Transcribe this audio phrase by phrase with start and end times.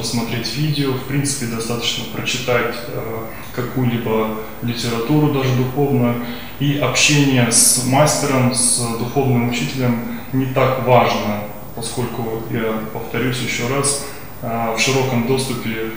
[0.00, 6.24] посмотреть видео, в принципе достаточно прочитать э, какую-либо литературу, даже духовную,
[6.58, 11.44] и общение с мастером, с духовным учителем не так важно,
[11.76, 14.06] поскольку, я повторюсь еще раз,
[14.40, 15.90] э, в широком доступе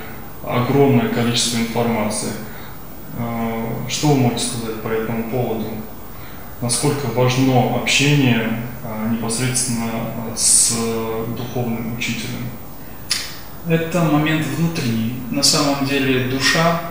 [0.45, 2.31] огромное количество информации.
[3.17, 5.67] Э, что вы можете сказать по этому поводу?
[6.61, 8.63] Насколько важно общение
[9.11, 9.89] непосредственно
[10.35, 10.73] с
[11.35, 12.52] духовным учителем?
[13.67, 15.21] Это момент внутренний.
[15.31, 16.81] На самом деле душа,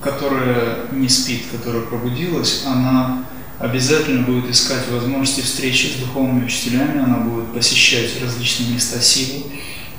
[0.00, 3.24] которая не спит, которая пробудилась, она
[3.60, 9.44] обязательно будет искать возможности встречи с духовными учителями, она будет посещать различные места силы,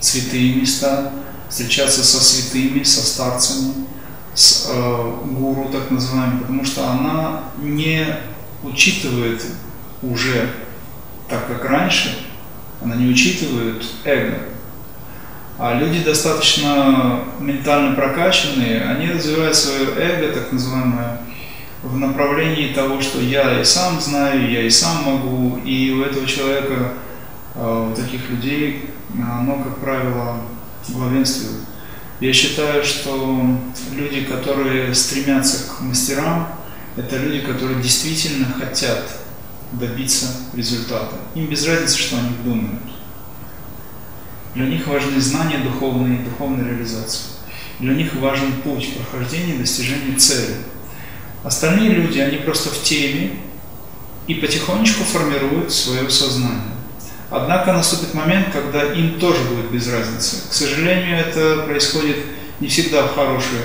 [0.02, 1.14] святые места,
[1.48, 3.86] встречаться со святыми, со старцами,
[4.36, 8.06] с э, гуру так называемым, потому что она не
[8.64, 9.42] учитывает
[10.02, 10.50] уже
[11.30, 12.28] так, как раньше,
[12.82, 14.53] она не учитывает эго.
[15.58, 21.22] А люди достаточно ментально прокачанные, они развивают свое эго, так называемое,
[21.84, 26.26] в направлении того, что я и сам знаю, я и сам могу, и у этого
[26.26, 26.94] человека,
[27.56, 30.40] э, у таких людей, оно, как правило,
[30.90, 31.62] главенствует.
[32.20, 33.46] Я считаю, что
[33.92, 36.48] люди, которые стремятся к мастерам,
[36.96, 39.04] это люди, которые действительно хотят
[39.74, 41.16] добиться результата.
[41.36, 42.93] Им без разницы, что они думают.
[44.56, 47.26] Для них важны знания духовные и духовная реализация.
[47.80, 50.56] Для них важен путь прохождения и достижения цели.
[51.44, 53.32] Остальные люди, они просто в теме
[54.28, 56.74] и потихонечку формируют свое сознание.
[57.30, 60.48] Однако наступит момент, когда им тоже будет без разницы.
[60.50, 62.18] К сожалению, это происходит
[62.60, 63.64] не всегда в хорошее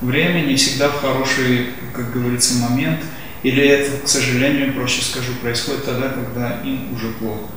[0.00, 3.00] время, не всегда в хороший, как говорится, момент.
[3.42, 7.50] Или это, к сожалению, проще скажу, происходит тогда, когда им уже плохо.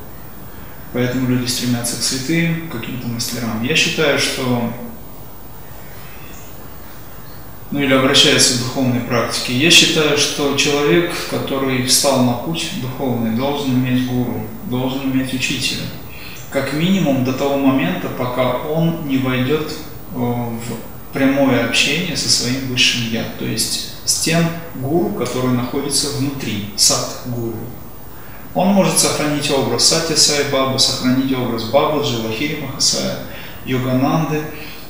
[0.96, 3.62] Поэтому люди стремятся к святым, к каким-то мастерам.
[3.62, 4.72] Я считаю, что
[7.70, 9.58] ну или обращается к духовной практике.
[9.58, 15.84] Я считаю, что человек, который встал на путь духовный, должен иметь гуру, должен иметь учителя.
[16.50, 19.70] Как минимум до того момента, пока он не войдет
[20.14, 24.46] э, в прямое общение со своим высшим Я, то есть с тем
[24.76, 27.60] гуру, который находится внутри, сад гуру.
[28.56, 33.18] Он может сохранить образ Сати Сай Бабы, сохранить образ Бабаджи, Лахири Махасая,
[33.66, 34.42] Йогананды,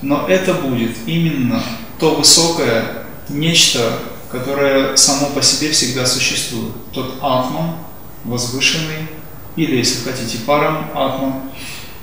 [0.03, 1.61] но это будет именно
[1.99, 3.99] то высокое нечто,
[4.31, 6.73] которое само по себе всегда существует.
[6.93, 7.77] Тот атман,
[8.23, 9.07] возвышенный,
[9.55, 11.33] или, если хотите, парам атман,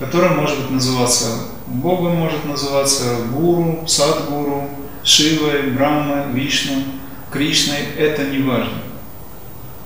[0.00, 1.26] который может быть называться
[1.66, 4.68] Богом, может называться гуру, садгуру,
[5.04, 6.82] Шивой, Брахмой, Вишну,
[7.30, 8.78] Кришной, это не важно.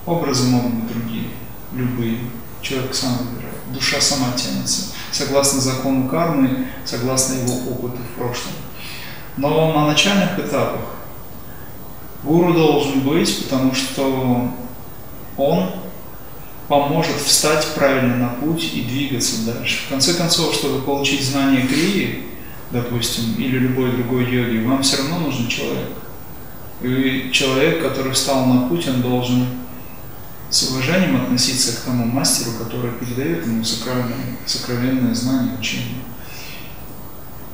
[0.04, 1.24] Образы могут быть другие,
[1.72, 2.18] любые.
[2.62, 3.54] Человек сам выбирает.
[3.72, 8.52] Душа сама тянется, согласно закону кармы, согласно его опыту в прошлом.
[9.36, 10.80] Но на начальных этапах
[12.22, 14.50] гуру должен быть, потому что
[15.36, 15.70] он
[16.68, 19.84] поможет встать правильно на путь и двигаться дальше.
[19.86, 22.24] В конце концов, чтобы получить знание крии,
[22.70, 25.90] допустим, или любой другой йоги, вам все равно нужен человек.
[26.82, 29.46] И человек, который встал на путь, он должен
[30.50, 36.02] с уважением относиться к тому мастеру, который передает ему сокровенное знание, учение.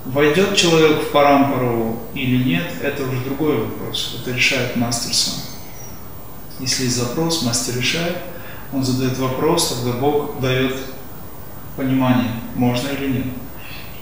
[0.04, 4.18] Войдет человек в парампару или нет, это уже другой вопрос.
[4.20, 5.34] Это решает мастер сам.
[6.58, 8.16] Если есть запрос, мастер решает,
[8.72, 10.76] он задает вопрос, тогда Бог дает
[11.76, 13.26] понимание, можно или нет.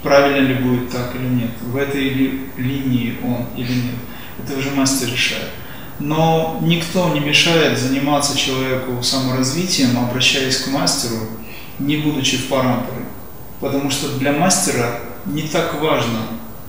[0.02, 1.50] Правильно ли будет так или нет.
[1.60, 3.94] В этой ли линии он или нет.
[4.42, 5.50] Это уже мастер решает.
[6.00, 11.18] Но никто не мешает заниматься человеку саморазвитием, обращаясь к мастеру,
[11.78, 13.04] не будучи в парампоре.
[13.60, 16.20] Потому что для мастера не так важно,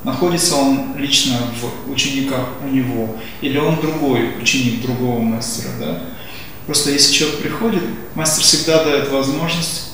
[0.03, 5.69] находится он лично в учениках у него, или он другой ученик другого мастера.
[5.79, 6.01] Да?
[6.65, 7.83] Просто если человек приходит,
[8.15, 9.93] мастер всегда дает возможность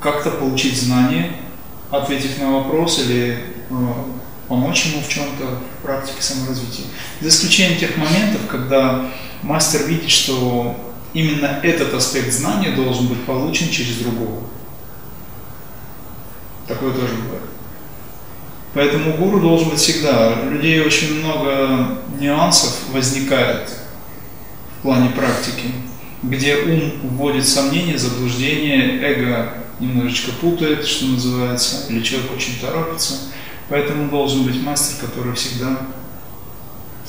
[0.00, 1.32] как-то получить знания,
[1.90, 3.38] ответив на вопрос или
[3.70, 3.74] э,
[4.48, 6.86] помочь ему в чем-то в практике саморазвития.
[7.20, 9.06] За исключением тех моментов, когда
[9.42, 10.76] мастер видит, что
[11.12, 14.44] именно этот аспект знания должен быть получен через другого.
[16.68, 17.42] Такое тоже бывает.
[18.74, 20.34] Поэтому гуру должен быть всегда.
[20.44, 23.70] У людей очень много нюансов возникает
[24.78, 25.72] в плане практики,
[26.22, 33.14] где ум вводит сомнения, заблуждение, эго немножечко путает, что называется, или человек очень торопится.
[33.68, 35.78] Поэтому должен быть мастер, который всегда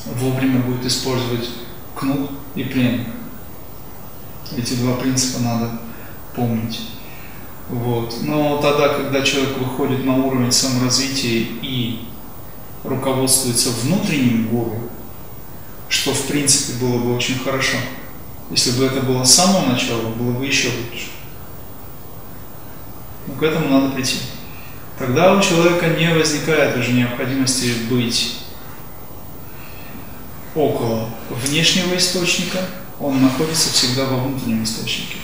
[0.05, 1.49] вовремя будет использовать
[1.95, 3.07] кнут и пленник.
[4.55, 5.79] Эти два принципа надо
[6.35, 6.89] помнить.
[7.69, 8.15] Вот.
[8.21, 12.07] Но тогда, когда человек выходит на уровень саморазвития и
[12.83, 14.89] руководствуется внутренним гуру,
[15.89, 17.77] что в принципе было бы очень хорошо.
[18.49, 21.07] Если бы это было с самого начала, было бы еще лучше.
[23.27, 24.19] Но к этому надо прийти.
[24.97, 28.39] Тогда у человека не возникает уже необходимости быть
[30.55, 32.57] около внешнего источника,
[32.99, 35.17] он находится всегда во внутреннем источнике.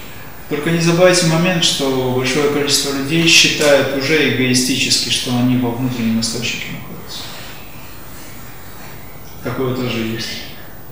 [0.50, 6.20] Только не забывайте момент, что большое количество людей считают уже эгоистически, что они во внутреннем
[6.20, 7.22] источнике находятся.
[9.44, 10.30] Такое тоже есть.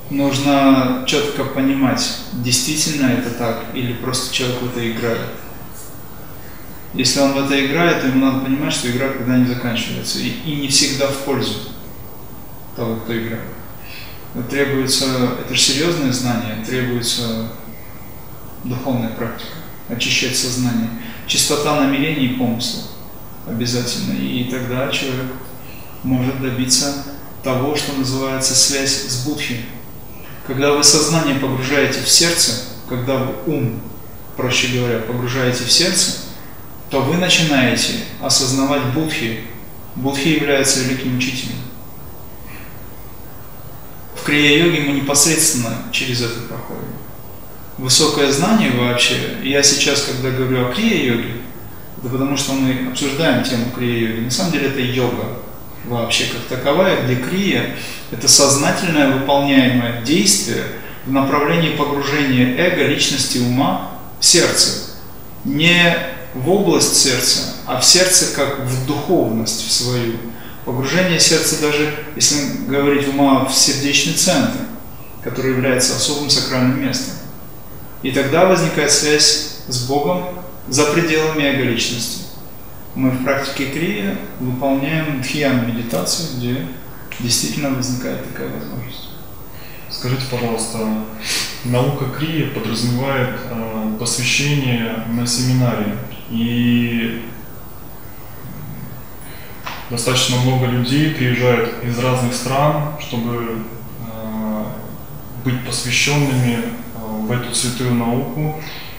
[0.10, 5.30] Нужно четко понимать, действительно это так, или просто человек в это играет.
[6.94, 10.20] Если он в это играет, то ему надо понимать, что игра когда-нибудь заканчивается.
[10.20, 11.56] И, и не всегда в пользу
[12.76, 13.48] того, кто играет.
[14.50, 15.06] Требуется,
[15.42, 17.50] это же серьезное знание, требуется
[18.64, 19.58] духовная практика,
[19.90, 20.90] очищать сознание,
[21.28, 22.86] чистота намерений и помыслов
[23.48, 24.14] обязательно.
[24.14, 25.32] И тогда человек
[26.04, 27.06] может добиться
[27.44, 29.62] того, что называется связь с Будхи.
[30.46, 33.82] Когда вы сознание погружаете в сердце, когда вы ум,
[34.36, 36.18] проще говоря, погружаете в сердце,
[36.92, 39.42] то вы начинаете осознавать Будхи.
[39.96, 41.56] Будхи является великим учителем.
[44.16, 47.02] В крия-йоге мы непосредственно через это проходим
[47.82, 49.16] высокое знание вообще.
[49.44, 51.42] Я сейчас, когда говорю о крия-йоге,
[51.98, 54.26] это потому что мы обсуждаем тему крия-йоги.
[54.26, 55.40] На самом деле это йога
[55.86, 57.76] вообще как таковая, где крия–
[58.12, 60.64] это сознательное выполняемое действие
[61.06, 64.92] в направлении погружения эго, личности, ума в сердце.
[65.44, 65.98] Не
[66.34, 70.18] в область сердца, а в сердце как в духовность в свою.
[70.66, 74.60] Погружение сердца даже, если говорить ума, в сердечный центр,
[75.24, 77.14] который является особым сакральным местом.
[78.04, 80.24] И тогда возникает связь с Богом
[80.68, 82.24] за пределами эго-личности.
[82.96, 86.68] Мы в практике крия выполняем дхьян медитацию, где
[87.20, 89.10] действительно возникает такая возможность.
[89.90, 90.80] Скажите, пожалуйста,
[91.66, 95.98] наука крия подразумевает э, посвящение на семинаре.
[96.30, 97.24] И
[99.90, 103.64] достаточно много людей приезжают из разных стран, чтобы
[104.08, 104.64] э,
[105.44, 106.82] быть посвященными
[107.32, 108.56] в эту святую науку.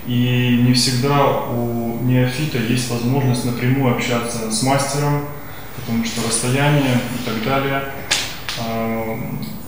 [0.06, 5.26] И не всегда у неофита есть возможность напрямую общаться с мастером,
[5.76, 7.84] потому что расстояние и так далее.
[8.66, 9.18] А,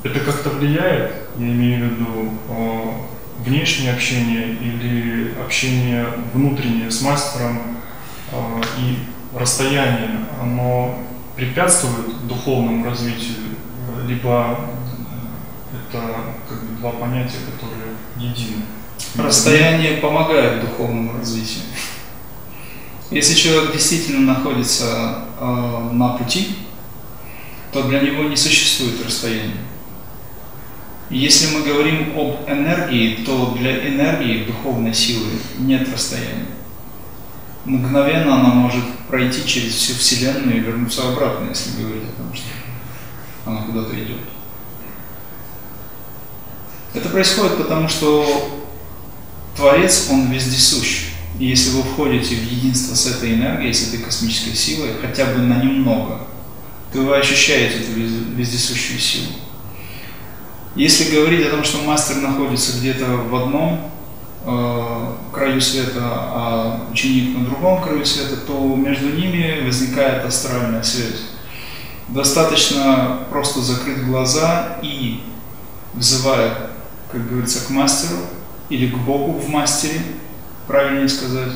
[0.03, 3.07] это как-то влияет, я имею в виду, а,
[3.45, 7.61] внешнее общение или общение внутреннее с мастером
[8.33, 8.99] а, и
[9.39, 10.99] расстояние, оно
[11.37, 13.37] препятствует духовному развитию,
[14.07, 14.59] либо
[15.73, 16.03] это
[16.49, 18.63] как бы два понятия, которые едины.
[19.17, 21.65] Расстояние помогает духовному развитию.
[23.11, 26.57] Если человек действительно находится э, на пути,
[27.75, 29.59] то для него не существует расстояния.
[31.11, 35.27] Если мы говорим об энергии, то для энергии, духовной силы,
[35.59, 36.47] нет расстояния.
[37.65, 42.47] Мгновенно она может пройти через всю Вселенную и вернуться обратно, если говорить о том, что
[43.45, 44.21] она куда-то идет.
[46.95, 48.63] Это происходит потому, что
[49.57, 51.09] Творец, Он вездесущ.
[51.41, 55.39] И если вы входите в единство с этой энергией, с этой космической силой, хотя бы
[55.41, 56.29] на немного,
[56.95, 59.33] то вы ощущаете эту вездесущую силу.
[60.77, 63.91] Если говорить о том, что мастер находится где-то в одном
[64.47, 71.23] э, краю света, а ученик на другом краю света, то между ними возникает астральная связь.
[72.09, 75.21] Достаточно просто закрыть глаза и,
[75.95, 76.71] взывая
[77.11, 78.19] как говорится, к мастеру
[78.69, 80.01] или к Богу в мастере,
[80.69, 81.53] правильнее сказать.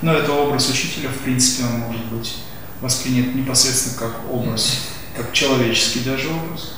[0.00, 2.36] Но это образ учителя, в принципе, он может быть
[2.80, 6.74] воспринят непосредственно как образ, как человеческий даже образ.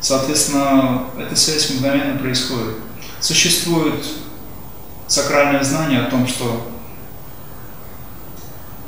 [0.00, 2.76] Соответственно, эта связь мгновенно происходит.
[3.20, 4.04] Существует
[5.06, 6.68] сакральное знание о том, что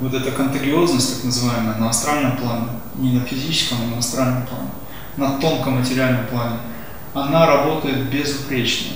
[0.01, 4.71] вот эта контагиозность, так называемая, на астральном плане, не на физическом, а на астральном плане,
[5.17, 6.59] на тонком материальном плане–
[7.15, 8.93] она работает безупречно.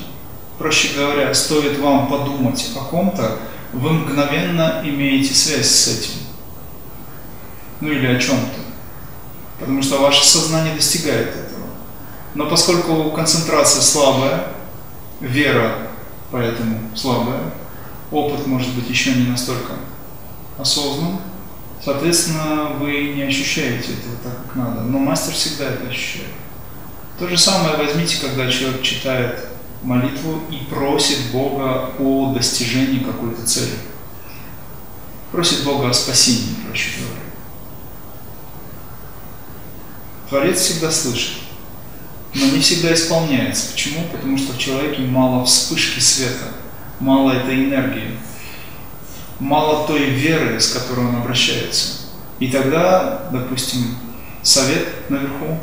[0.58, 3.38] Проще говоря, стоит вам подумать о ком-то,
[3.72, 6.17] вы мгновенно имеете связь с этим.
[7.80, 8.60] Ну или о чем-то.
[9.60, 11.66] Потому что ваше сознание достигает этого.
[12.34, 14.48] Но поскольку концентрация слабая,
[15.20, 15.88] вера
[16.30, 17.40] поэтому слабая,
[18.10, 19.74] опыт может быть еще не настолько
[20.58, 21.18] осознан,
[21.84, 24.80] соответственно, вы не ощущаете этого так, как надо.
[24.82, 26.28] Но мастер всегда это ощущает.
[27.18, 29.48] То же самое возьмите, когда человек читает
[29.82, 33.74] молитву и просит Бога о достижении какой-то цели.
[35.32, 37.27] Просит Бога о спасении, проще говоря.
[40.28, 41.38] Творец всегда слышит,
[42.34, 43.72] но не всегда исполняется.
[43.72, 44.04] Почему?
[44.12, 46.52] Потому что в человеке мало вспышки света,
[47.00, 48.10] мало этой энергии,
[49.40, 52.08] мало той веры, с которой он обращается.
[52.40, 53.96] И тогда, допустим,
[54.42, 55.58] совет наверху,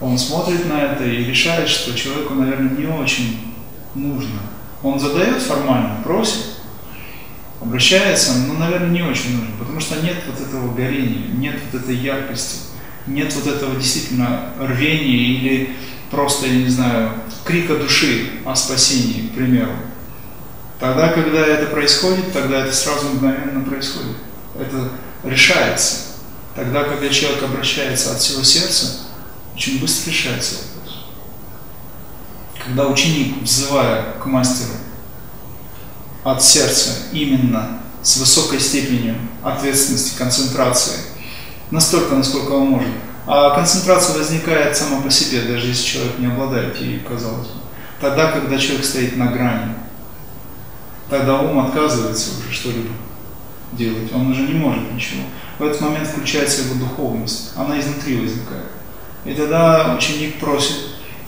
[0.00, 3.54] он смотрит на это и решает, что человеку, наверное, не очень
[3.94, 4.40] нужно.
[4.82, 6.44] Он задает формально, просит,
[7.60, 11.96] обращается, но, наверное, не очень нужно, потому что нет вот этого горения, нет вот этой
[11.96, 12.67] яркости,
[13.08, 15.76] нет вот этого действительно рвения или
[16.10, 17.12] просто, я не знаю,
[17.44, 19.72] крика души о спасении, к примеру.
[20.78, 24.16] Тогда, когда это происходит, тогда это сразу мгновенно происходит.
[24.58, 24.90] Это
[25.24, 25.96] решается.
[26.54, 29.00] Тогда, когда человек обращается от всего сердца,
[29.54, 31.06] очень быстро решается вопрос.
[32.64, 34.74] Когда ученик, взывая к мастеру
[36.24, 40.94] от сердца, именно с высокой степенью ответственности, концентрации,
[41.70, 42.88] настолько, насколько он может,
[43.26, 47.60] а концентрация возникает сама по себе, даже если человек не обладает ею, казалось бы.
[48.00, 49.74] Тогда, когда человек стоит на грани,
[51.10, 52.90] тогда ум отказывается уже что-либо
[53.72, 55.22] делать, он уже не может ничего.
[55.58, 58.68] В этот момент включается его духовность, она изнутри возникает.
[59.24, 60.76] И тогда ученик просит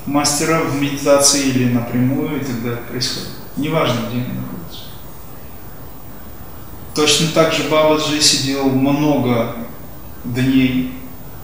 [0.06, 3.28] мастера в медитации или напрямую, и тогда происходит.
[3.56, 4.84] Неважно, где они находятся.
[6.94, 9.54] Точно так же Бабаджи сидел много
[10.24, 10.92] дней,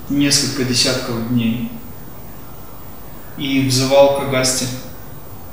[0.08, 1.70] несколько десятков дней,
[3.36, 4.66] и взывал к Агасте,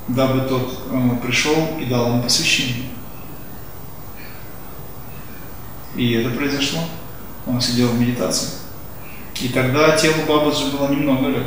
[0.08, 2.90] дабы тот э, пришел и дал ему посвящение.
[5.96, 6.80] И это произошло.
[7.46, 8.50] Он сидел в медитации.
[9.40, 11.46] И тогда телу Бабаджи было немного лет.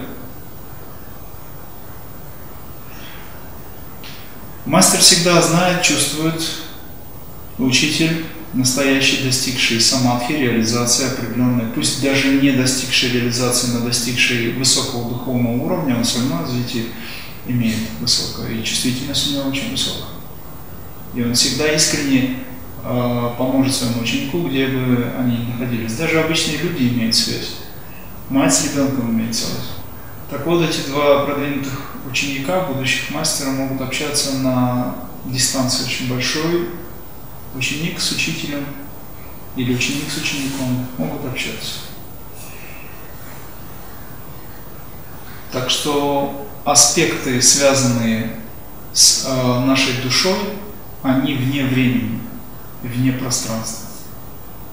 [4.65, 6.43] Мастер всегда знает, чувствует,
[7.57, 15.63] учитель, настоящий достигший самадхи, реализации определенной, пусть даже не достигший реализации, но достигший высокого духовного
[15.63, 16.85] уровня, он все равно развитие
[17.47, 20.09] имеет высокое, и чувствительность у него очень высокая.
[21.15, 22.37] И он всегда искренне
[22.83, 25.93] э, поможет своему ученику, где бы они ни находились.
[25.93, 27.55] Даже обычные люди имеют связь.
[28.29, 29.77] Мать с ребенком имеет связь.
[30.29, 36.69] Так вот, эти два продвинутых ученика, будущих мастера, могут общаться на дистанции очень большой.
[37.57, 38.65] Ученик с учителем
[39.55, 41.79] или ученик с учеником могут общаться.
[45.51, 48.39] Так что аспекты, связанные
[48.93, 50.37] с э, нашей душой,
[51.01, 52.21] они вне времени,
[52.83, 53.87] вне пространства.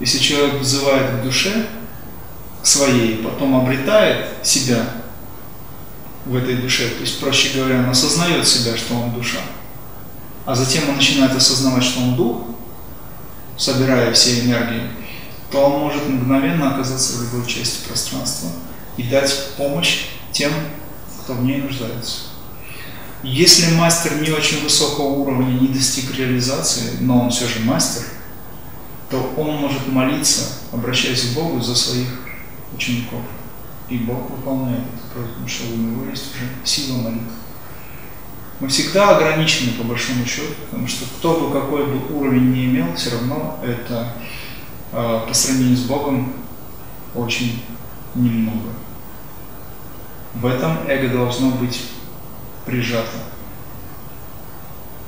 [0.00, 1.66] Если человек вызывает к душе
[2.62, 4.84] своей, потом обретает себя
[6.26, 9.40] в этой душе, то есть, проще говоря, он осознает себя, что он душа,
[10.44, 12.53] а затем он начинает осознавать, что он дух,
[13.56, 14.82] собирая все энергии,
[15.50, 18.50] то он может мгновенно оказаться в любой части пространства
[18.96, 20.52] и дать помощь тем,
[21.22, 22.22] кто в ней нуждается.
[23.22, 28.02] Если мастер не очень высокого уровня, не достиг реализации, но он все же мастер,
[29.08, 30.42] то он может молиться,
[30.72, 32.08] обращаясь к Богу за своих
[32.74, 33.20] учеников.
[33.88, 37.43] И Бог выполняет это, потому что у него есть уже сила молитвы.
[38.60, 42.94] Мы всегда ограничены по большому счету, потому что кто бы какой бы уровень не имел,
[42.94, 44.12] все равно это
[44.92, 46.32] э, по сравнению с Богом
[47.14, 47.64] очень
[48.14, 48.70] немного.
[50.34, 51.82] В этом эго должно быть
[52.64, 53.18] прижато.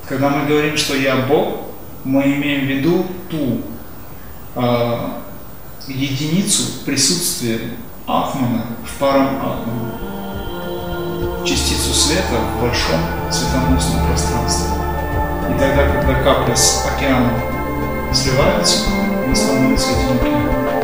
[0.08, 1.62] Когда мы говорим, что я Бог,
[2.04, 3.62] мы имеем в виду ту
[4.54, 5.10] э,
[5.88, 7.60] единицу присутствия
[8.06, 9.92] Атмана в парам атману,
[11.46, 13.00] частицу света в большом
[13.30, 14.74] светоносном пространстве.
[15.48, 17.32] И тогда, когда капли с океаном
[18.12, 18.90] сливаются,
[19.26, 20.75] мы становимся этим океаном.